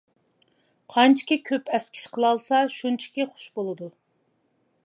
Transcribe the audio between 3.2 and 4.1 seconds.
خوش بولىدۇ.